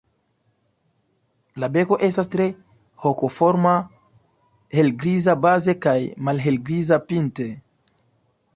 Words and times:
La 1.63 1.67
beko 1.75 1.99
estas 2.07 2.31
tre 2.35 2.47
hokoforma, 3.03 3.73
helgriza 4.79 5.35
baze 5.45 5.77
kaj 5.87 5.97
malhelgriza 6.31 7.03
pinte. 7.13 7.51